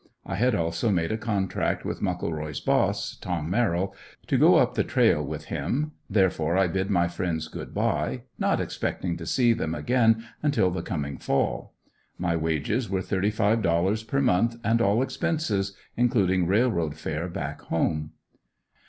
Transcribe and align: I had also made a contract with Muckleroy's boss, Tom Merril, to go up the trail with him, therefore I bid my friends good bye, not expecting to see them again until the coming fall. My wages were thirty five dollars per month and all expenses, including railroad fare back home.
I 0.25 0.33
had 0.33 0.55
also 0.55 0.89
made 0.89 1.11
a 1.11 1.15
contract 1.19 1.85
with 1.85 2.01
Muckleroy's 2.01 2.59
boss, 2.59 3.17
Tom 3.17 3.51
Merril, 3.51 3.93
to 4.25 4.35
go 4.39 4.55
up 4.55 4.73
the 4.73 4.83
trail 4.83 5.23
with 5.23 5.45
him, 5.45 5.91
therefore 6.09 6.57
I 6.57 6.65
bid 6.65 6.89
my 6.89 7.07
friends 7.07 7.47
good 7.47 7.71
bye, 7.71 8.23
not 8.39 8.59
expecting 8.59 9.15
to 9.17 9.27
see 9.27 9.53
them 9.53 9.75
again 9.75 10.25
until 10.41 10.71
the 10.71 10.81
coming 10.81 11.19
fall. 11.19 11.75
My 12.17 12.35
wages 12.35 12.89
were 12.89 13.03
thirty 13.03 13.29
five 13.29 13.61
dollars 13.61 14.01
per 14.01 14.21
month 14.23 14.55
and 14.63 14.81
all 14.81 15.03
expenses, 15.03 15.77
including 15.95 16.47
railroad 16.47 16.95
fare 16.95 17.29
back 17.29 17.61
home. 17.61 18.13